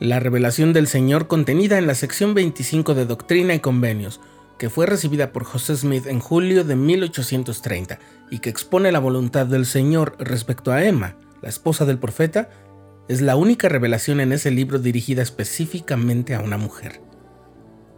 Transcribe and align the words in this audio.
la 0.00 0.20
revelación 0.20 0.72
del 0.72 0.86
Señor 0.86 1.26
contenida 1.26 1.78
en 1.78 1.86
la 1.86 1.94
sección 1.94 2.34
25 2.34 2.94
de 2.94 3.04
Doctrina 3.04 3.54
y 3.54 3.60
Convenios, 3.60 4.20
que 4.56 4.70
fue 4.70 4.86
recibida 4.86 5.32
por 5.32 5.44
José 5.44 5.76
Smith 5.76 6.06
en 6.06 6.20
julio 6.20 6.64
de 6.64 6.76
1830 6.76 7.98
y 8.30 8.38
que 8.38 8.50
expone 8.50 8.92
la 8.92 8.98
voluntad 8.98 9.46
del 9.46 9.66
Señor 9.66 10.16
respecto 10.18 10.72
a 10.72 10.84
Emma, 10.84 11.16
la 11.42 11.48
esposa 11.48 11.84
del 11.84 11.98
profeta, 11.98 12.48
es 13.08 13.22
la 13.22 13.36
única 13.36 13.68
revelación 13.68 14.20
en 14.20 14.32
ese 14.32 14.50
libro 14.50 14.78
dirigida 14.78 15.22
específicamente 15.22 16.34
a 16.34 16.40
una 16.40 16.58
mujer. 16.58 17.00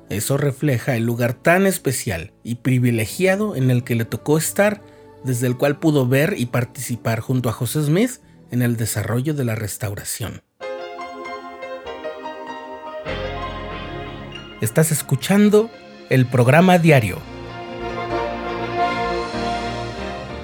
Eso 0.08 0.36
refleja 0.36 0.96
el 0.96 1.04
lugar 1.04 1.34
tan 1.34 1.66
especial 1.66 2.32
y 2.42 2.56
privilegiado 2.56 3.56
en 3.56 3.70
el 3.70 3.84
que 3.84 3.94
le 3.94 4.04
tocó 4.04 4.38
estar, 4.38 4.82
desde 5.24 5.46
el 5.46 5.56
cual 5.56 5.78
pudo 5.78 6.06
ver 6.06 6.34
y 6.38 6.46
participar 6.46 7.20
junto 7.20 7.48
a 7.48 7.52
José 7.52 7.82
Smith 7.82 8.20
en 8.50 8.62
el 8.62 8.76
desarrollo 8.76 9.34
de 9.34 9.44
la 9.44 9.54
restauración. 9.54 10.42
Estás 14.60 14.92
escuchando 14.92 15.70
el 16.10 16.26
programa 16.26 16.78
diario, 16.78 17.16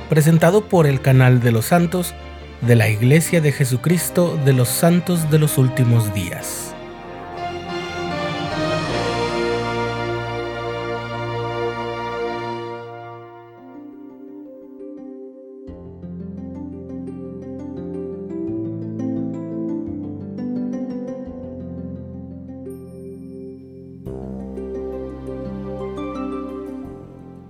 presentado 0.09 0.69
por 0.69 0.87
el 0.87 1.03
canal 1.03 1.41
de 1.41 1.53
los 1.53 1.67
santos 1.67 2.15
de 2.63 2.77
la 2.77 2.89
Iglesia 2.89 3.43
de 3.43 3.53
Jesucristo 3.53 4.39
de 4.43 4.55
los 4.55 4.69
Santos 4.69 5.31
de 5.31 5.39
los 5.39 5.59
Últimos 5.59 6.15
Días. 6.15 6.76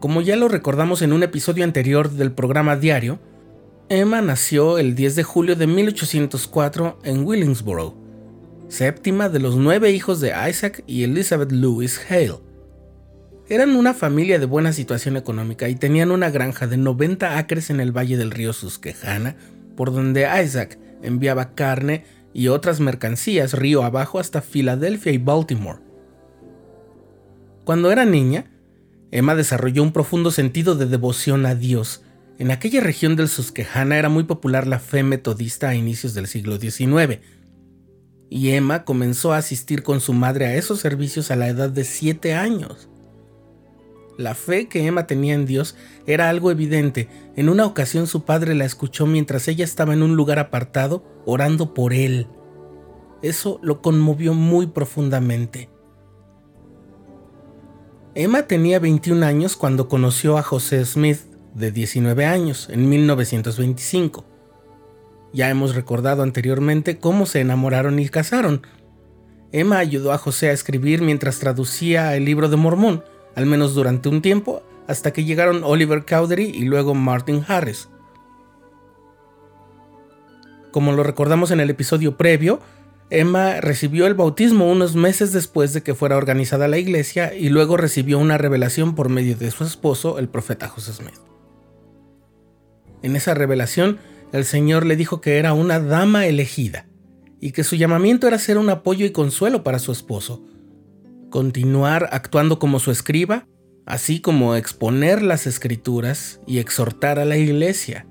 Como 0.06 0.20
ya 0.20 0.36
lo 0.36 0.46
recordamos 0.46 1.02
en 1.02 1.12
un 1.12 1.24
episodio 1.24 1.64
anterior 1.64 2.12
del 2.12 2.30
programa 2.30 2.76
diario, 2.76 3.18
Emma 3.88 4.22
nació 4.22 4.78
el 4.78 4.94
10 4.94 5.16
de 5.16 5.24
julio 5.24 5.56
de 5.56 5.66
1804 5.66 7.00
en 7.02 7.26
Willingsboro, 7.26 7.96
séptima 8.68 9.28
de 9.28 9.40
los 9.40 9.56
nueve 9.56 9.90
hijos 9.90 10.20
de 10.20 10.32
Isaac 10.48 10.84
y 10.86 11.02
Elizabeth 11.02 11.50
Lewis 11.50 12.00
Hale. 12.08 12.38
Eran 13.48 13.74
una 13.74 13.94
familia 13.94 14.38
de 14.38 14.46
buena 14.46 14.72
situación 14.72 15.16
económica 15.16 15.68
y 15.68 15.74
tenían 15.74 16.12
una 16.12 16.30
granja 16.30 16.68
de 16.68 16.76
90 16.76 17.36
acres 17.36 17.70
en 17.70 17.80
el 17.80 17.90
valle 17.90 18.16
del 18.16 18.30
río 18.30 18.52
Susquehanna, 18.52 19.34
por 19.76 19.92
donde 19.92 20.28
Isaac 20.40 20.78
enviaba 21.02 21.56
carne 21.56 22.04
y 22.32 22.46
otras 22.46 22.78
mercancías 22.78 23.54
río 23.54 23.82
abajo 23.82 24.20
hasta 24.20 24.40
Filadelfia 24.40 25.10
y 25.10 25.18
Baltimore. 25.18 25.80
Cuando 27.64 27.90
era 27.90 28.04
niña, 28.04 28.52
Emma 29.10 29.34
desarrolló 29.34 29.82
un 29.82 29.92
profundo 29.92 30.30
sentido 30.30 30.74
de 30.74 30.86
devoción 30.86 31.46
a 31.46 31.54
Dios. 31.54 32.02
En 32.38 32.50
aquella 32.50 32.80
región 32.80 33.16
del 33.16 33.28
Susquehanna 33.28 33.98
era 33.98 34.08
muy 34.08 34.24
popular 34.24 34.66
la 34.66 34.78
fe 34.78 35.02
metodista 35.02 35.68
a 35.68 35.74
inicios 35.74 36.12
del 36.14 36.26
siglo 36.26 36.58
XIX, 36.58 37.20
y 38.28 38.50
Emma 38.50 38.84
comenzó 38.84 39.32
a 39.32 39.38
asistir 39.38 39.82
con 39.82 40.00
su 40.00 40.12
madre 40.12 40.46
a 40.46 40.54
esos 40.56 40.80
servicios 40.80 41.30
a 41.30 41.36
la 41.36 41.48
edad 41.48 41.70
de 41.70 41.84
7 41.84 42.34
años. 42.34 42.88
La 44.18 44.34
fe 44.34 44.68
que 44.68 44.86
Emma 44.86 45.06
tenía 45.06 45.34
en 45.34 45.46
Dios 45.46 45.76
era 46.06 46.28
algo 46.28 46.50
evidente. 46.50 47.08
En 47.36 47.48
una 47.48 47.66
ocasión 47.66 48.06
su 48.06 48.24
padre 48.24 48.54
la 48.54 48.64
escuchó 48.64 49.06
mientras 49.06 49.46
ella 49.46 49.64
estaba 49.64 49.92
en 49.92 50.02
un 50.02 50.16
lugar 50.16 50.38
apartado 50.38 51.04
orando 51.26 51.74
por 51.74 51.92
él. 51.92 52.26
Eso 53.22 53.60
lo 53.62 53.82
conmovió 53.82 54.32
muy 54.32 54.66
profundamente. 54.68 55.68
Emma 58.18 58.44
tenía 58.44 58.78
21 58.78 59.26
años 59.26 59.56
cuando 59.56 59.90
conoció 59.90 60.38
a 60.38 60.42
José 60.42 60.82
Smith, 60.86 61.18
de 61.52 61.70
19 61.70 62.24
años, 62.24 62.66
en 62.70 62.88
1925. 62.88 64.24
Ya 65.34 65.50
hemos 65.50 65.74
recordado 65.74 66.22
anteriormente 66.22 66.96
cómo 66.96 67.26
se 67.26 67.42
enamoraron 67.42 67.98
y 67.98 68.08
casaron. 68.08 68.66
Emma 69.52 69.76
ayudó 69.76 70.14
a 70.14 70.18
José 70.18 70.48
a 70.48 70.52
escribir 70.52 71.02
mientras 71.02 71.40
traducía 71.40 72.16
el 72.16 72.24
libro 72.24 72.48
de 72.48 72.56
Mormón, 72.56 73.04
al 73.34 73.44
menos 73.44 73.74
durante 73.74 74.08
un 74.08 74.22
tiempo, 74.22 74.62
hasta 74.88 75.12
que 75.12 75.24
llegaron 75.24 75.62
Oliver 75.62 76.06
Cowdery 76.06 76.46
y 76.46 76.64
luego 76.64 76.94
Martin 76.94 77.44
Harris. 77.46 77.90
Como 80.72 80.92
lo 80.92 81.02
recordamos 81.02 81.50
en 81.50 81.60
el 81.60 81.68
episodio 81.68 82.16
previo, 82.16 82.60
Emma 83.08 83.60
recibió 83.60 84.06
el 84.06 84.14
bautismo 84.14 84.70
unos 84.70 84.96
meses 84.96 85.32
después 85.32 85.72
de 85.72 85.82
que 85.82 85.94
fuera 85.94 86.16
organizada 86.16 86.66
la 86.66 86.78
iglesia 86.78 87.34
y 87.34 87.50
luego 87.50 87.76
recibió 87.76 88.18
una 88.18 88.36
revelación 88.36 88.96
por 88.96 89.08
medio 89.08 89.36
de 89.36 89.50
su 89.52 89.62
esposo, 89.62 90.18
el 90.18 90.28
profeta 90.28 90.68
José 90.68 90.92
Smith. 90.92 91.20
En 93.02 93.14
esa 93.14 93.34
revelación, 93.34 93.98
el 94.32 94.44
Señor 94.44 94.84
le 94.84 94.96
dijo 94.96 95.20
que 95.20 95.38
era 95.38 95.52
una 95.52 95.78
dama 95.78 96.26
elegida 96.26 96.88
y 97.40 97.52
que 97.52 97.62
su 97.62 97.76
llamamiento 97.76 98.26
era 98.26 98.38
ser 98.38 98.58
un 98.58 98.70
apoyo 98.70 99.06
y 99.06 99.12
consuelo 99.12 99.62
para 99.62 99.78
su 99.78 99.92
esposo, 99.92 100.44
continuar 101.30 102.08
actuando 102.10 102.58
como 102.58 102.80
su 102.80 102.90
escriba, 102.90 103.46
así 103.84 104.20
como 104.20 104.56
exponer 104.56 105.22
las 105.22 105.46
escrituras 105.46 106.40
y 106.44 106.58
exhortar 106.58 107.20
a 107.20 107.24
la 107.24 107.36
iglesia. 107.36 108.08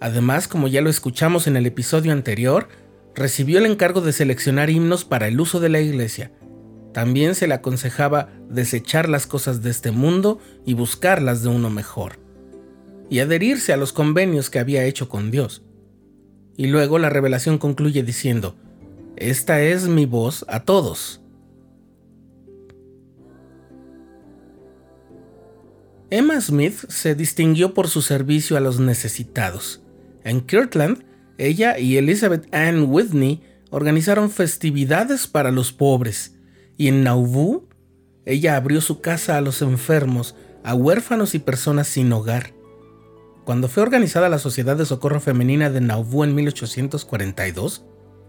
Además, 0.00 0.46
como 0.46 0.68
ya 0.68 0.80
lo 0.80 0.90
escuchamos 0.90 1.48
en 1.48 1.56
el 1.56 1.66
episodio 1.66 2.12
anterior, 2.12 2.68
recibió 3.18 3.58
el 3.58 3.66
encargo 3.66 4.00
de 4.00 4.12
seleccionar 4.12 4.70
himnos 4.70 5.04
para 5.04 5.28
el 5.28 5.40
uso 5.40 5.60
de 5.60 5.68
la 5.68 5.80
iglesia. 5.80 6.30
También 6.94 7.34
se 7.34 7.46
le 7.46 7.54
aconsejaba 7.54 8.30
desechar 8.48 9.08
las 9.08 9.26
cosas 9.26 9.62
de 9.62 9.70
este 9.70 9.90
mundo 9.90 10.38
y 10.64 10.74
buscarlas 10.74 11.42
de 11.42 11.48
uno 11.48 11.68
mejor, 11.68 12.18
y 13.10 13.18
adherirse 13.18 13.72
a 13.72 13.76
los 13.76 13.92
convenios 13.92 14.50
que 14.50 14.58
había 14.58 14.84
hecho 14.84 15.08
con 15.08 15.30
Dios. 15.30 15.62
Y 16.56 16.68
luego 16.68 16.98
la 16.98 17.10
revelación 17.10 17.58
concluye 17.58 18.02
diciendo, 18.02 18.56
Esta 19.16 19.60
es 19.62 19.88
mi 19.88 20.06
voz 20.06 20.44
a 20.48 20.64
todos. 20.64 21.20
Emma 26.10 26.40
Smith 26.40 26.88
se 26.88 27.14
distinguió 27.14 27.74
por 27.74 27.88
su 27.88 28.00
servicio 28.00 28.56
a 28.56 28.60
los 28.60 28.80
necesitados. 28.80 29.82
En 30.24 30.40
Kirtland 30.40 31.04
ella 31.38 31.78
y 31.78 31.96
Elizabeth 31.96 32.52
Ann 32.52 32.86
Whitney 32.88 33.42
organizaron 33.70 34.30
festividades 34.30 35.26
para 35.26 35.50
los 35.50 35.72
pobres, 35.72 36.34
y 36.76 36.88
en 36.88 37.04
Nauvoo, 37.04 37.68
ella 38.24 38.56
abrió 38.56 38.80
su 38.80 39.00
casa 39.00 39.36
a 39.36 39.40
los 39.40 39.62
enfermos, 39.62 40.34
a 40.64 40.74
huérfanos 40.74 41.34
y 41.34 41.38
personas 41.38 41.88
sin 41.88 42.12
hogar. 42.12 42.52
Cuando 43.44 43.68
fue 43.68 43.82
organizada 43.82 44.28
la 44.28 44.38
Sociedad 44.38 44.76
de 44.76 44.84
Socorro 44.84 45.20
Femenina 45.20 45.70
de 45.70 45.80
Nauvoo 45.80 46.24
en 46.24 46.34
1842, 46.34 47.84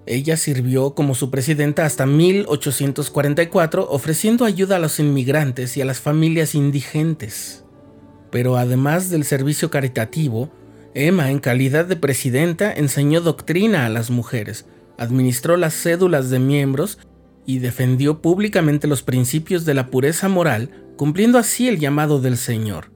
ella 0.05 0.37
sirvió 0.37 0.95
como 0.95 1.13
su 1.13 1.29
presidenta 1.29 1.85
hasta 1.85 2.05
1844, 2.05 3.87
ofreciendo 3.89 4.45
ayuda 4.45 4.77
a 4.77 4.79
los 4.79 4.99
inmigrantes 4.99 5.75
y 5.77 5.81
a 5.81 5.85
las 5.85 5.99
familias 5.99 6.55
indigentes. 6.55 7.65
Pero 8.31 8.57
además 8.57 9.09
del 9.09 9.23
servicio 9.23 9.69
caritativo, 9.69 10.49
Emma, 10.93 11.29
en 11.29 11.39
calidad 11.39 11.85
de 11.85 11.95
presidenta, 11.95 12.73
enseñó 12.73 13.21
doctrina 13.21 13.85
a 13.85 13.89
las 13.89 14.09
mujeres, 14.09 14.65
administró 14.97 15.55
las 15.55 15.73
cédulas 15.73 16.29
de 16.29 16.39
miembros 16.39 16.97
y 17.45 17.59
defendió 17.59 18.21
públicamente 18.21 18.87
los 18.87 19.03
principios 19.03 19.65
de 19.65 19.73
la 19.73 19.87
pureza 19.87 20.27
moral, 20.29 20.69
cumpliendo 20.97 21.37
así 21.37 21.67
el 21.67 21.79
llamado 21.79 22.19
del 22.19 22.37
Señor. 22.37 22.91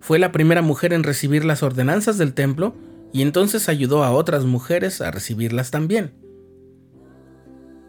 Fue 0.00 0.18
la 0.18 0.32
primera 0.32 0.62
mujer 0.62 0.92
en 0.92 1.02
recibir 1.02 1.44
las 1.44 1.62
ordenanzas 1.62 2.18
del 2.18 2.34
templo 2.34 2.74
y 3.12 3.22
entonces 3.22 3.68
ayudó 3.68 4.04
a 4.04 4.12
otras 4.12 4.44
mujeres 4.44 5.00
a 5.00 5.10
recibirlas 5.10 5.70
también. 5.70 6.12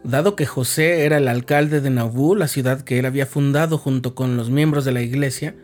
Dado 0.04 0.34
que 0.34 0.46
José 0.46 1.04
era 1.04 1.18
el 1.18 1.28
alcalde 1.28 1.80
de 1.80 1.90
Nauvoo, 1.90 2.34
la 2.34 2.48
ciudad 2.48 2.82
que 2.82 2.98
él 2.98 3.06
había 3.06 3.26
fundado 3.26 3.78
junto 3.78 4.14
con 4.14 4.36
los 4.36 4.50
miembros 4.50 4.84
de 4.84 4.92
la 4.92 5.02
iglesia, 5.02 5.54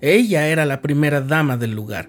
ella 0.00 0.48
era 0.48 0.64
la 0.64 0.80
primera 0.80 1.20
dama 1.20 1.56
del 1.58 1.72
lugar, 1.72 2.08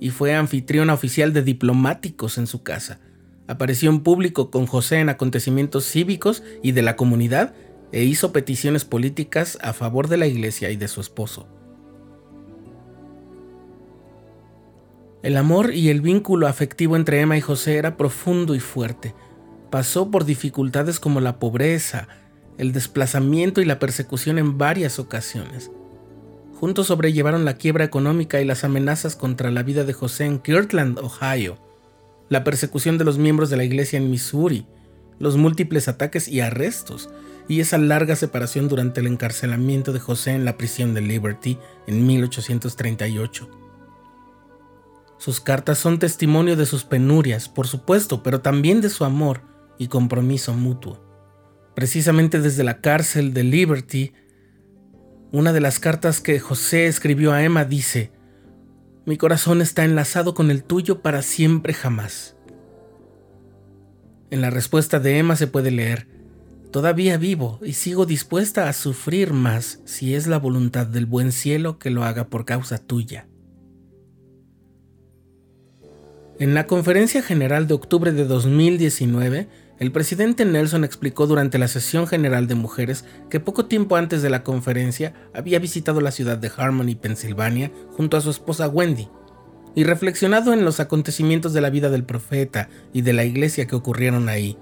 y 0.00 0.10
fue 0.10 0.34
anfitriona 0.34 0.94
oficial 0.94 1.32
de 1.32 1.42
diplomáticos 1.42 2.38
en 2.38 2.46
su 2.46 2.62
casa. 2.62 3.00
Apareció 3.46 3.90
en 3.90 4.00
público 4.00 4.50
con 4.50 4.66
José 4.66 5.00
en 5.00 5.08
acontecimientos 5.08 5.84
cívicos 5.84 6.42
y 6.62 6.72
de 6.72 6.82
la 6.82 6.96
comunidad 6.96 7.54
e 7.92 8.04
hizo 8.04 8.32
peticiones 8.32 8.84
políticas 8.84 9.58
a 9.62 9.72
favor 9.72 10.08
de 10.08 10.16
la 10.16 10.26
iglesia 10.26 10.70
y 10.70 10.76
de 10.76 10.88
su 10.88 11.00
esposo. 11.00 11.46
El 15.22 15.36
amor 15.36 15.72
y 15.72 15.88
el 15.88 16.00
vínculo 16.00 16.48
afectivo 16.48 16.96
entre 16.96 17.20
Emma 17.20 17.36
y 17.36 17.40
José 17.40 17.76
era 17.76 17.96
profundo 17.96 18.54
y 18.54 18.60
fuerte. 18.60 19.14
Pasó 19.70 20.10
por 20.10 20.24
dificultades 20.24 21.00
como 21.00 21.20
la 21.20 21.38
pobreza, 21.38 22.08
el 22.58 22.72
desplazamiento 22.72 23.62
y 23.62 23.64
la 23.64 23.78
persecución 23.78 24.38
en 24.38 24.58
varias 24.58 24.98
ocasiones. 24.98 25.70
Juntos 26.54 26.86
sobrellevaron 26.86 27.44
la 27.44 27.54
quiebra 27.54 27.84
económica 27.84 28.40
y 28.40 28.44
las 28.44 28.64
amenazas 28.64 29.16
contra 29.16 29.50
la 29.50 29.62
vida 29.62 29.84
de 29.84 29.92
José 29.92 30.24
en 30.24 30.38
Kirtland, 30.38 30.98
Ohio, 30.98 31.58
la 32.28 32.44
persecución 32.44 32.96
de 32.96 33.04
los 33.04 33.18
miembros 33.18 33.50
de 33.50 33.56
la 33.56 33.64
iglesia 33.64 33.96
en 33.96 34.10
Missouri, 34.10 34.66
los 35.18 35.36
múltiples 35.36 35.88
ataques 35.88 36.28
y 36.28 36.40
arrestos, 36.40 37.10
y 37.48 37.60
esa 37.60 37.76
larga 37.78 38.16
separación 38.16 38.68
durante 38.68 39.00
el 39.00 39.06
encarcelamiento 39.06 39.92
de 39.92 40.00
José 40.00 40.30
en 40.30 40.44
la 40.44 40.56
prisión 40.56 40.94
de 40.94 41.02
Liberty 41.02 41.58
en 41.86 42.06
1838. 42.06 43.48
Sus 45.18 45.40
cartas 45.40 45.78
son 45.78 45.98
testimonio 45.98 46.56
de 46.56 46.66
sus 46.66 46.84
penurias, 46.84 47.48
por 47.48 47.66
supuesto, 47.66 48.22
pero 48.22 48.40
también 48.40 48.80
de 48.80 48.90
su 48.90 49.04
amor 49.04 49.42
y 49.78 49.88
compromiso 49.88 50.54
mutuo. 50.54 51.02
Precisamente 51.74 52.40
desde 52.40 52.64
la 52.64 52.80
cárcel 52.80 53.34
de 53.34 53.42
Liberty, 53.42 54.12
una 55.34 55.52
de 55.52 55.60
las 55.60 55.80
cartas 55.80 56.20
que 56.20 56.38
José 56.38 56.86
escribió 56.86 57.32
a 57.32 57.42
Emma 57.42 57.64
dice, 57.64 58.12
Mi 59.04 59.16
corazón 59.16 59.62
está 59.62 59.84
enlazado 59.84 60.32
con 60.32 60.48
el 60.48 60.62
tuyo 60.62 61.02
para 61.02 61.22
siempre 61.22 61.74
jamás. 61.74 62.36
En 64.30 64.40
la 64.40 64.50
respuesta 64.50 65.00
de 65.00 65.18
Emma 65.18 65.34
se 65.34 65.48
puede 65.48 65.72
leer, 65.72 66.06
Todavía 66.70 67.18
vivo 67.18 67.58
y 67.62 67.72
sigo 67.72 68.06
dispuesta 68.06 68.68
a 68.68 68.72
sufrir 68.72 69.32
más 69.32 69.80
si 69.84 70.14
es 70.14 70.28
la 70.28 70.38
voluntad 70.38 70.86
del 70.86 71.06
buen 71.06 71.32
cielo 71.32 71.78
que 71.80 71.90
lo 71.90 72.04
haga 72.04 72.28
por 72.28 72.44
causa 72.44 72.78
tuya. 72.78 73.28
En 76.40 76.52
la 76.52 76.66
conferencia 76.66 77.22
general 77.22 77.68
de 77.68 77.74
octubre 77.74 78.10
de 78.10 78.24
2019, 78.24 79.46
el 79.78 79.92
presidente 79.92 80.44
Nelson 80.44 80.82
explicó 80.82 81.28
durante 81.28 81.58
la 81.58 81.68
sesión 81.68 82.08
general 82.08 82.48
de 82.48 82.56
mujeres 82.56 83.04
que 83.30 83.38
poco 83.38 83.66
tiempo 83.66 83.94
antes 83.94 84.20
de 84.20 84.30
la 84.30 84.42
conferencia 84.42 85.14
había 85.32 85.60
visitado 85.60 86.00
la 86.00 86.10
ciudad 86.10 86.36
de 86.36 86.50
Harmony, 86.56 86.96
Pensilvania, 86.96 87.70
junto 87.96 88.16
a 88.16 88.20
su 88.20 88.30
esposa 88.30 88.68
Wendy, 88.68 89.08
y 89.76 89.84
reflexionado 89.84 90.52
en 90.52 90.64
los 90.64 90.80
acontecimientos 90.80 91.52
de 91.52 91.60
la 91.60 91.70
vida 91.70 91.88
del 91.88 92.02
profeta 92.02 92.68
y 92.92 93.02
de 93.02 93.12
la 93.12 93.24
iglesia 93.24 93.66
que 93.66 93.76
ocurrieron 93.76 94.28
ahí, 94.28 94.58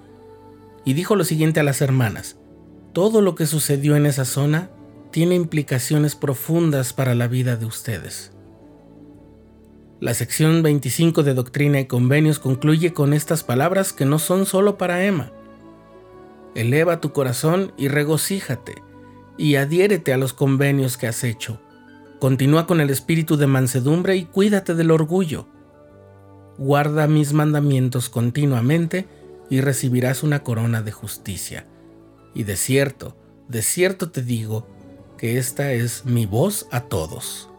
y 0.84 0.92
dijo 0.92 1.16
lo 1.16 1.24
siguiente 1.24 1.60
a 1.60 1.64
las 1.64 1.80
hermanas, 1.80 2.36
todo 2.92 3.22
lo 3.22 3.34
que 3.34 3.46
sucedió 3.46 3.96
en 3.96 4.04
esa 4.04 4.26
zona 4.26 4.70
tiene 5.10 5.36
implicaciones 5.36 6.16
profundas 6.16 6.92
para 6.92 7.14
la 7.14 7.28
vida 7.28 7.56
de 7.56 7.64
ustedes. 7.64 8.31
La 10.02 10.14
sección 10.14 10.64
25 10.64 11.22
de 11.22 11.32
Doctrina 11.32 11.78
y 11.78 11.84
Convenios 11.84 12.40
concluye 12.40 12.92
con 12.92 13.12
estas 13.12 13.44
palabras 13.44 13.92
que 13.92 14.04
no 14.04 14.18
son 14.18 14.46
solo 14.46 14.76
para 14.76 15.04
Emma. 15.04 15.30
Eleva 16.56 17.00
tu 17.00 17.12
corazón 17.12 17.72
y 17.76 17.86
regocíjate, 17.86 18.74
y 19.38 19.54
adhiérete 19.54 20.12
a 20.12 20.16
los 20.16 20.32
convenios 20.32 20.96
que 20.96 21.06
has 21.06 21.22
hecho. 21.22 21.60
Continúa 22.18 22.66
con 22.66 22.80
el 22.80 22.90
espíritu 22.90 23.36
de 23.36 23.46
mansedumbre 23.46 24.16
y 24.16 24.24
cuídate 24.24 24.74
del 24.74 24.90
orgullo. 24.90 25.46
Guarda 26.58 27.06
mis 27.06 27.32
mandamientos 27.32 28.08
continuamente 28.08 29.06
y 29.50 29.60
recibirás 29.60 30.24
una 30.24 30.42
corona 30.42 30.82
de 30.82 30.90
justicia. 30.90 31.68
Y 32.34 32.42
de 32.42 32.56
cierto, 32.56 33.16
de 33.46 33.62
cierto 33.62 34.10
te 34.10 34.22
digo, 34.22 34.66
que 35.16 35.38
esta 35.38 35.70
es 35.70 36.04
mi 36.06 36.26
voz 36.26 36.66
a 36.72 36.80
todos. 36.80 37.51